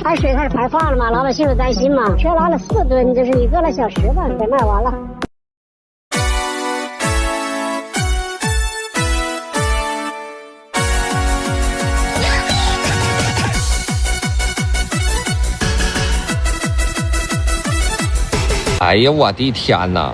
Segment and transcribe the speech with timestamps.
[0.00, 4.92] 排水开始排放了嘛，老百姓就担心嘛，全拉了四吨，就是一个来小时吧，给卖完了。
[18.80, 20.12] 哎呀，我的天哪！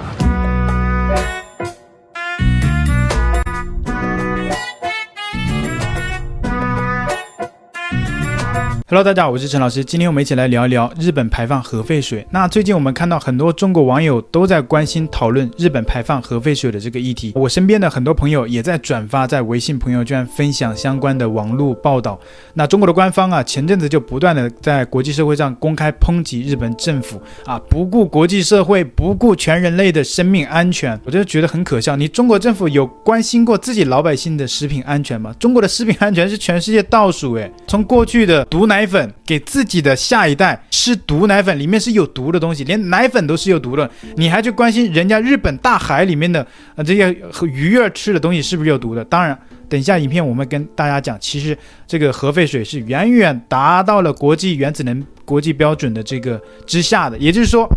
[8.91, 9.85] ！Hello，大家好，我是陈老师。
[9.85, 12.27] 今天我们一起来聊一聊日本排放核废水。
[12.31, 17.33] 那最近我们看到很多中国网友都在关心讨论日本排放核废水的这个议题。
[17.35, 22.19] 我身边的很多朋友也在转发在微信朋友圈分享相关的网络报道。
[22.55, 30.99] 那中国的官方啊，前阵子就不断的在国际社会上公开抨击日本政府啊，不顾国际社会，不顾全人类的生命安全。
[31.05, 31.95] 我就觉得很可笑。
[31.95, 35.34] 你中国政府有关心过自己老百姓的食品安全吗？
[35.39, 37.53] 中国的食品安全是全世界倒数诶。
[37.67, 38.77] 从过去的毒奶。
[38.78, 47.12] 奶粉给自己的下一代吃毒奶粉，里面是有毒的东西，连奶粉都是有毒的，你还去关心人家日本大海里面的呃这些
[47.42, 49.04] 鱼儿吃的东西是不是有毒的？
[49.04, 49.36] 当然，
[49.68, 57.68] 等一下影片我们跟大家讲，其实这个核废水是远远达到了国际原子能国际标准的这个之下的，也就是说，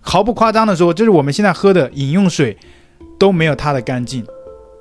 [0.00, 2.56] 毫不夸张的说，就是我们现在喝的饮用水
[3.18, 4.24] 都没有它的干净。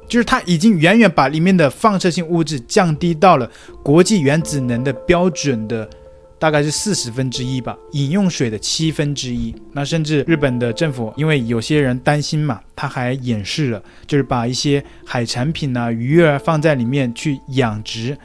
[0.08, 3.50] 就是它已经远远把里面的放射性物质降低到了
[3.84, 5.90] 国际原子能的标准的
[6.38, 9.56] 大概是四十分之一吧，饮用水的七分之一。
[9.72, 18.16] 那甚至日本的政府，因为有些人担心嘛，他还演示了，就是把一些海产品啊、鱼儿放在里面去养殖。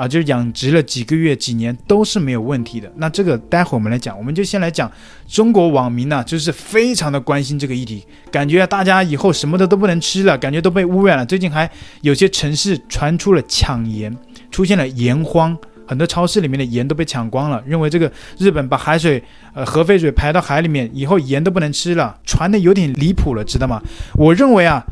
[0.00, 2.90] 啊，就是养殖了几个月、几年都是没有问题的。
[2.96, 4.90] 那这个待会我们来讲，我们就先来讲
[5.28, 11.26] 中国网民呢、就是非常的关心这个议题，感觉大家以后什么的都不能吃了，感觉都被污染了。
[11.26, 14.16] 最近还有些城市传出了抢盐，
[14.50, 15.54] 出现了盐荒，
[15.86, 23.82] 很多超市里面的盐都被抢光了，认为这个日本把海水、呃核废水排到海里面以后，盐都不能吃了，传的有点离谱了，知道吗？
[24.14, 24.82] 我认为啊。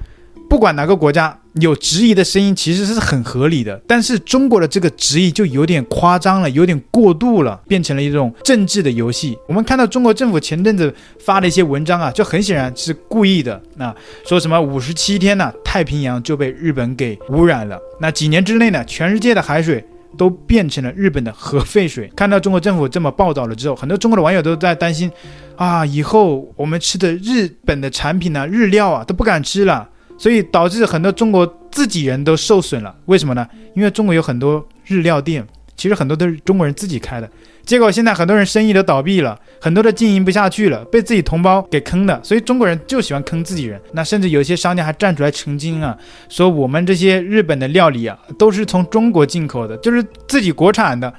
[0.51, 3.81] 不管哪个国家有质疑的声音，其实是很合理的。
[3.87, 9.39] 但是中国的这个质疑就有点夸张了，有点过度了，变成了一种政治的游戏。
[9.47, 13.61] 我们看到中国政府前阵子发的一些文章啊，就很显然是故意的。
[13.77, 13.95] 那
[14.27, 17.79] 说什么五十七天呢，太平洋就被日本给污染了。
[18.01, 19.85] 那几年之内呢，全世界的海水
[20.17, 22.11] 都变成了日本的核废水。
[22.17, 25.11] 看到中国政府这么报道了之后，很多中国的网友都在担心
[25.57, 29.89] 啊，以后我们吃的日本的产品呢，日料啊都不敢吃了。
[30.19, 33.47] 所以导致很多中国自己人都受损了，为什么呢？
[33.75, 35.47] 因为中国有很多日料店，
[35.77, 37.31] 其实很多都是中国人自己开的，
[37.65, 42.21] 结果现在很多人生意都倒闭了，很多都经营不下去了，被自己同胞给坑的。
[42.25, 45.97] 所以中国人就喜欢坑自己人，那甚至有些商家还站出来澄清啊，
[46.29, 51.13] 说我们这些日本的料理啊，都是从中国进口的，就是自己国产的，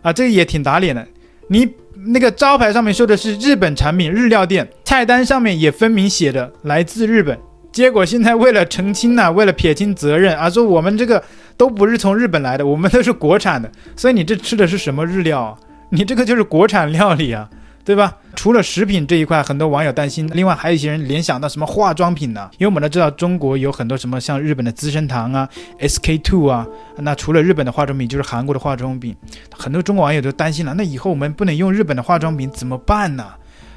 [0.00, 1.06] 啊，这个也挺打脸的。
[1.48, 1.68] 你
[2.06, 7.38] 那个招牌上面说的是日本产品日料店，菜单上面也分明写的来自日本。
[7.76, 11.22] 结果现在为了澄清呢、为了撇清责任啊，说我们这个
[11.58, 15.54] 都不是从日本来的，我们都是国产的，所以你这吃的是什么日料？
[15.92, 17.46] 你这个就是国产料理啊，
[17.84, 18.16] 对吧？
[18.34, 22.48] 除了食品这一块，很多网友担心，另外还有一些人联想到什么化妆品呢？
[22.56, 25.46] 因为我们都知道中国有很多什么像日本的资生堂啊、
[25.78, 26.66] SK two 啊，
[26.96, 29.14] 那除了日本的化妆品，就是韩国的化妆品，
[29.54, 33.26] 很多中国网友都担心了，那以后我们不能用日本的化妆品怎么办呢？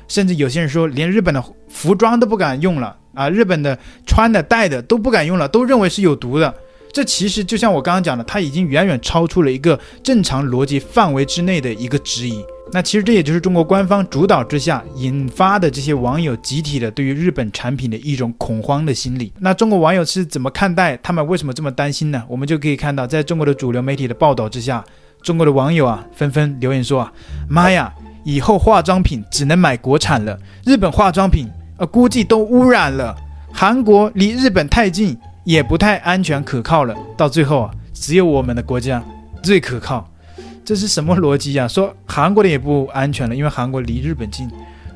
[0.08, 2.96] 甚至有些人说，连日本的服装都不敢用了。
[3.14, 6.54] 啊，日本的穿的戴的都不敢用了，都认为是有毒的。
[6.92, 12.44] 这其实就像我刚刚讲的，它已经远远超出了一个正常逻辑范围之内的一个质疑。
[12.72, 19.32] 那其实这也就是中国官方主导之下引发的这些网友集体的对于日本产品的一种恐慌的心理。
[19.40, 20.98] 那中国网友是怎么看待？
[20.98, 22.24] 他们为什么这么担心呢？
[22.28, 24.84] 我们就可以看到，在中国的主流媒体的报道之下，
[25.22, 27.14] 中国的网友啊纷纷留言说啊，
[27.48, 27.94] 妈呀，
[28.24, 31.48] 以后化妆品只能买国产了，日本化妆品。
[31.80, 33.16] 呃，估计都污染了。
[33.52, 36.94] 韩国离日本太近，也不太安全可靠了。
[37.18, 39.04] 到最后啊，只有我们的国家
[39.42, 40.08] 最可靠。
[40.66, 41.68] 这是什么逻辑呀？
[41.68, 44.48] 说韩国的也不安全了，因为韩国离日本近。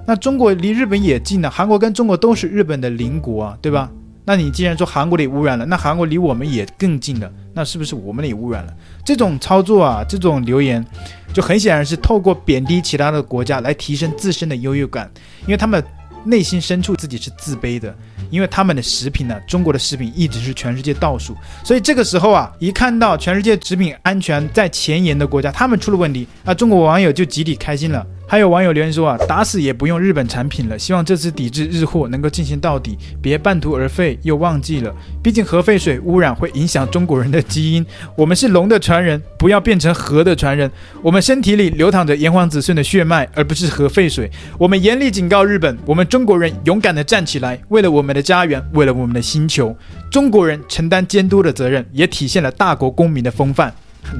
[0.05, 1.49] 那中国离日本也近呢？
[1.49, 3.89] 韩国跟中国都是日本的邻国啊，对吧？
[4.25, 8.73] 那你既然说韩国的也污染了，那韩国离我们也更近了，那是不是我们也污染了？
[9.05, 10.85] 这种操作啊，这种留言，
[11.33, 15.09] 就很显然是透过贬低其他的国家来提升自身的优越感，
[15.43, 15.81] 因为他们。
[16.23, 17.95] 内心深处自己是自卑的，
[18.29, 34.91] 因为他们的食品呢，中国的食品一直是全世界倒数，所以这个时候啊，一看到全世界食品安全在前沿的国家，他们出了问题啊，中国网友就集体开心了，还有网友留言说啊，打死也不用日本产品了，希望这次抵制日货能够进行到底，别半途而废又忘记了。
[35.21, 37.85] 毕竟核废水污染会影响中国人的基因，
[38.17, 40.71] 我们是龙的传人，不要变成核的传人。
[41.03, 44.27] 我们身体里流淌着炎黄子孙的血脉，而不是核废水。
[44.57, 49.77] 我们严厉警告日本，我们中国人勇敢地站起来，为了我们的家园，为了我们的星球，
[50.09, 53.71] 中国人承担监督的责任，也体现了大国公民的风范。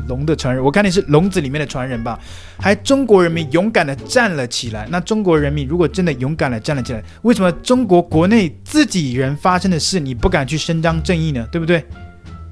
[0.08, 2.20] 龙的传人，我看你是笼子里面的传人吧？
[2.58, 4.88] 还中国人民勇敢地站了起来。
[4.90, 11.48] 那中国人民如果真的勇敢地站了起来，为什么中国国内自己人发生的事你不敢去伸张正义呢？
[11.52, 11.84] 对不对？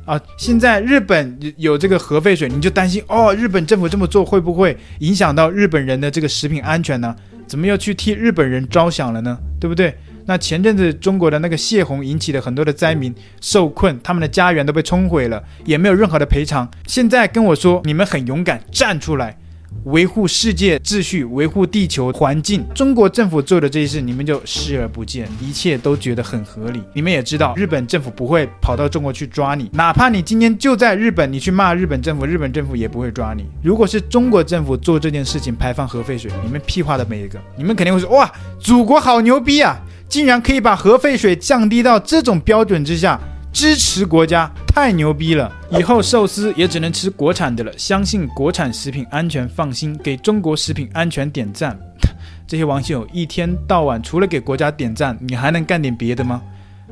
[0.05, 7.15] 啊，现在日本有这个核废水，你就担心哦，日本政府这么做会不会影响到日本人的这个食品安全呢？
[7.47, 9.37] 怎么又去替日本人着想了呢？
[9.59, 9.95] 对不对？
[10.31, 16.65] 那前阵子中国的那个泄洪引起了很多的灾民受困，他们的家园都被冲毁了，也没有任何的赔偿。
[16.87, 19.37] 现在跟我说你们很勇敢，站出来
[19.83, 22.65] 维护世界秩序，维护地球环境。
[22.73, 26.81] 中国政府做的这些事，你们就视而不见，一切都觉得很合理。
[26.93, 33.45] 你们也知道，日本政府不会跑到中国去抓你，哪怕你今天就在日本，你去骂日本政府，日本政府也不会抓你。
[33.61, 38.31] 如果是中国政府做这件事情，排放核废水，你们屁话都没一个，你们肯定会说哇，
[38.61, 39.77] 祖国好牛逼啊！
[40.11, 43.17] 竟然可以把核废水降低到这种标准之下，
[43.53, 45.49] 支持国家太牛逼了！
[45.69, 47.71] 以后寿司也只能吃国产的了。
[47.77, 51.79] 相信国产食品安全，放心，给中国食品安全点赞。
[52.45, 56.41] 这些网友一天到晚除了给国家点赞，你还能干点别的吗？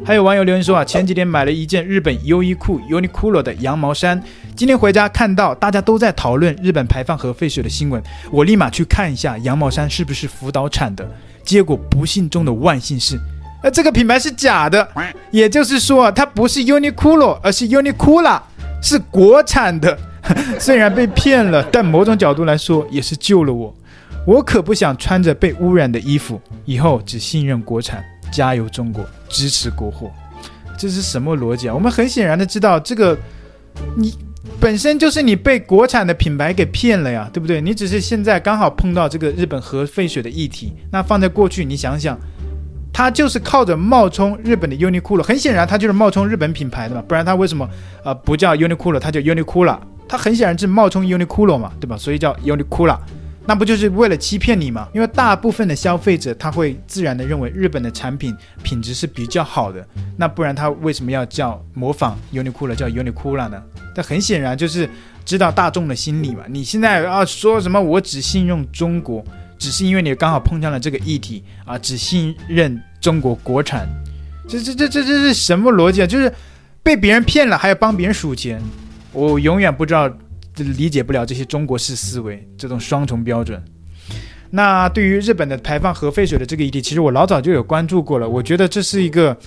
[0.06, 4.24] 还有网友留言说啊，前几天买了一件日本优衣库 Uniqlo 的羊毛衫，
[4.56, 8.02] 今天回家看到大家都在讨论日本排放核废水的新闻，
[8.32, 11.06] 我立马去看一下羊毛衫是不是福岛产的。
[11.50, 13.20] 结果不幸中的万幸是，
[13.64, 14.88] 呃，这个品牌是假的，
[15.32, 18.40] 也就是说啊，它不是 Uniqlo，而是 Uniqla，
[18.84, 19.98] 是国产的。
[20.60, 23.76] 虽然被骗了，但某种角度来说也是救了我。
[24.28, 28.04] 我可不想穿着被污染的衣服，以后只信任国产。
[28.32, 30.12] 加油中国，支持国货，
[30.78, 31.74] 这是什么逻辑啊？
[31.74, 33.18] 我们很显然的知道，这个
[33.98, 34.14] 你。
[34.60, 37.60] 本身就是你被国产的品牌给骗了呀，对不对？
[37.62, 42.18] 你只是现在刚好碰到这个日本核废水的议题，那放在过去，你想想，
[42.94, 47.70] 他就是靠着冒充日本的 Uniqlo，很显然他就是冒充日本品牌的嘛，不然他为什么
[48.04, 49.78] 呃不叫 Uniqlo，他叫 Uniqla？
[50.08, 51.96] 他很显然是冒充 Uniqlo 嘛，对吧？
[51.98, 52.98] 所以叫 Uniqla。
[53.46, 54.88] 那不就是为了欺骗你吗？
[54.94, 59.86] 因为大部分的消费者他会自然的认为日本的产品品质是比较好的，
[60.18, 63.62] 那不然他为什么要叫模仿 Uniqlo 叫 Uniqla 呢？
[64.00, 64.90] 那很显然就是
[65.26, 66.44] 知道大众的心理嘛。
[66.48, 69.22] 你现在啊说什么我只信任中国，
[69.58, 73.86] 只是因为你刚好碰上了这个议题啊，只信任中国国产，
[74.48, 76.08] 这这这这这是什么逻辑啊？
[76.08, 76.34] 就是
[76.82, 78.62] 被别人骗了还要帮别人数钱，
[79.12, 80.10] 我永远不知道。
[80.76, 83.64] 理解不了这些中国式思维，这种双重标准。
[84.50, 88.28] 那对于日本的排放核废水的这个议题，其实我老早就有关注过了。
[88.28, 89.38] 我觉得这是一个，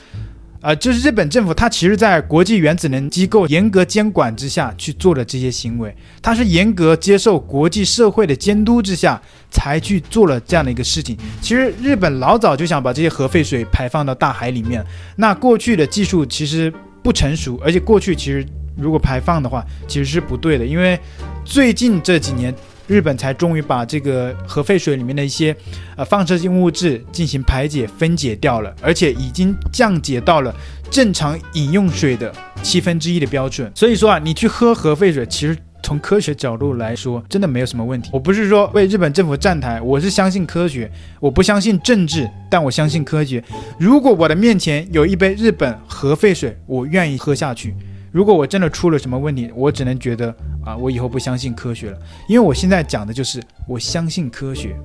[0.62, 9.20] 呃，就是日本政府它其实，在国际原子能机构严格监管之下去做的这些行为，它是严格接受国际社会的监督之下
[9.50, 11.18] 才去做了这样的一个事情。
[11.40, 14.82] 其实日本老早就想把这些核废水排放到大海里面，
[15.16, 16.72] 那过去的技术其实
[17.02, 18.46] 不成熟，而且过去其实。
[18.74, 20.98] 如果排放的话，其实是不对的，因为
[21.44, 22.52] 最近这几年，
[22.86, 25.54] 日本才终于把这个核废水里面的一些
[25.96, 30.54] 呃放射性物质进行排解分解掉了，而且已经降解到了
[30.90, 32.32] 正常饮用水的
[32.62, 33.70] 七分之一的标准。
[33.74, 38.10] 所以说啊，你去喝核废水，其实从科学角度来说，真的没有什么问题。
[38.12, 43.42] 我不是说为日本政府站台，我是相信科学，我不相信政治，但我相信科学。
[43.78, 47.74] 如果我的面前有一杯日本核废水，我愿意喝下去。
[48.12, 50.32] 如果我真的出了什么问题，我只能觉得
[50.64, 54.76] 啊，我以后不相信科学了，因为我现在讲的就是我相信科学。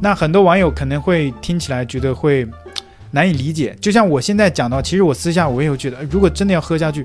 [0.00, 2.46] 那很多网友可能会听起来觉得会
[3.10, 7.04] 难以理解，就像我现在讲到，其实我私下我也会觉得，如果真的要喝下去，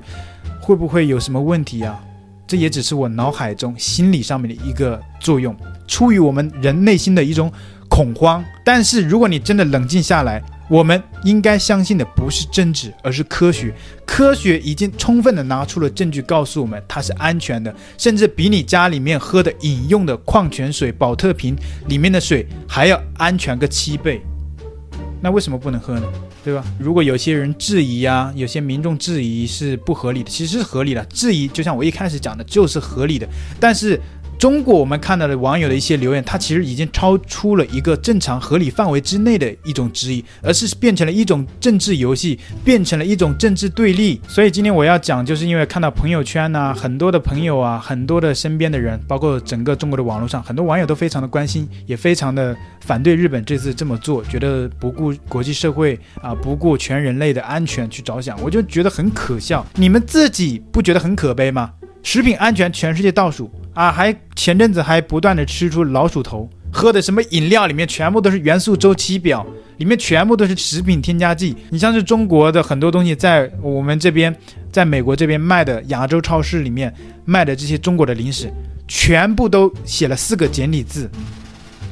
[0.60, 2.00] 会不会有什么问题啊？
[2.46, 5.56] 这也只是我脑海中心理上面的一个作用，
[5.88, 7.50] 出于我们人内心的一种
[7.88, 8.44] 恐慌。
[8.62, 13.74] 但是如果你真的冷静下来，我们应该相信的不是政治，而是科学。
[14.06, 21.54] 科学已经充分地拿出了证据，告诉我们它是安全的，甚至比你家里面喝的饮用的矿泉水、宝特瓶
[21.88, 24.22] 里面的水还要安全个七倍。
[25.20, 26.06] 那为什么不能喝呢？
[26.44, 26.64] 对吧？
[26.78, 31.04] 如果有些人质疑啊，有些民众质疑是不合理的，其实是合理的。
[31.06, 33.28] 质疑就像我一开始讲的，就是合理的。
[33.60, 34.00] 但是。
[34.44, 44.20] 中国我们看到的网友的一些留言，它其实已经超出了一个正常合理范围之内的一种质疑，而是变成了一种政治游戏，变成了一种政治对立。
[44.28, 59.64] 所以今天我要讲，就是因为看到朋友圈呐、很多的朋友啊，很多的身边的人，包括整个中国的网络上，很多网友都非常的关心，也非常的反对日本这次这么做，觉得不顾国际社会啊，不顾全人类的安全去着想，我就觉得很可笑。
[59.76, 61.70] 你们自己不觉得很可悲吗？
[62.04, 69.44] 食品安全全世界倒数啊，还前阵子还不断的吃出老鼠头，喝的什么饮料里面全部都是元素周期表，
[69.78, 71.56] 里面全部都是食品添加剂。
[71.70, 74.36] 你像是中国的很多东西，在我们这边，
[74.70, 76.92] 在美国这边卖的亚洲超市里面
[77.24, 78.52] 卖的这些中国的零食，
[78.86, 81.10] 全部都写了四个简体字：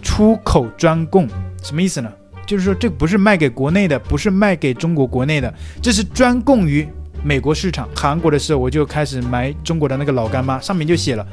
[0.02, 1.26] 出口专供。
[1.62, 2.12] 什么意思呢？
[2.46, 6.86] 就是说这不是卖给国内的，不是卖给中国国内的，这是专供于。
[7.24, 11.24] 美国市场，韩国的时候我就开始买中国的那个老干妈，上面就写了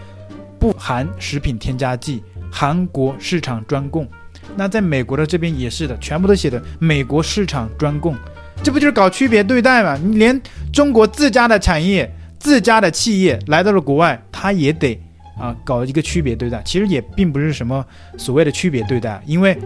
[0.60, 4.08] 不含食品添加剂，韩国市场专供。
[4.56, 8.16] 那在美国的这边也是的，全部都写的美国市场专供，
[8.62, 9.98] 这不就是搞区别对待吗？
[10.04, 10.40] 你连
[10.72, 15.00] 中国自家的产业、自家的企业来到了国外，他也得
[15.40, 16.62] 啊搞一个区别对待。
[16.64, 17.84] 其实也并不是什么
[18.16, 19.58] 所谓的区别对待，因为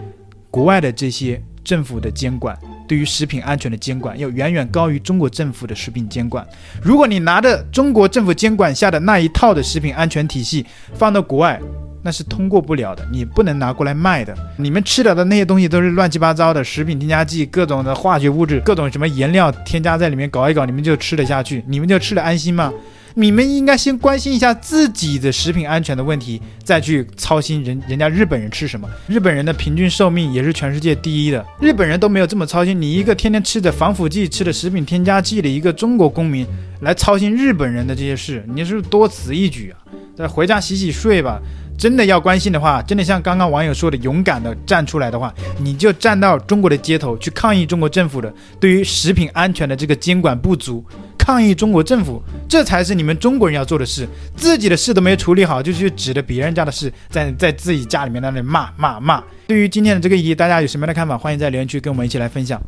[0.50, 2.58] 国外的这些政府的监管。
[2.86, 6.46] 对于食品安全的监管要远远高于中国政府的食品监管。
[6.82, 10.64] 如果你拿着中国政府监管下的那一套的食品安全体系
[10.94, 11.60] 放到国外，
[12.02, 14.36] 那是通过不了的，你不能拿过来卖的。
[14.58, 21.64] 你们吃了的那些东西都是乱七八糟的食品添加剂，各种的化学物质，各种什么颜料添加在里面搞一搞，你们就吃得下去？
[21.66, 22.70] 你们就吃得安心吗？
[23.16, 28.88] 你们应该先关心一下自己的食品安全的问题，再去操心人人家日本人吃什么。
[29.06, 32.80] 日本人的平均寿命也是全世界第一的，日本人都没有这么操心。
[32.80, 36.44] 你一个天天吃着防腐剂、吃的食品添加剂的一个中国公民，
[36.80, 39.78] 来操心日本人的这些事，你是不是多此一举啊？
[40.16, 41.40] 再回家洗洗睡吧。
[41.76, 50.84] 真的要关心的话，真的像刚刚网友说的，勇敢的站出来的话，你就站到中国的街头去抗议中国政府的对于食品安全的这个监管不足。
[51.24, 54.06] 抗议中国政府，这才是你们中国人要做的事。
[54.36, 59.24] 自己的事都没有处理好，就去指着别人家的事，在在自己家里面那里骂骂骂。
[59.46, 61.16] 对于今天的这个议题，大家有什么样的看法？
[61.16, 62.60] 欢迎在留言区跟我们一起来分享。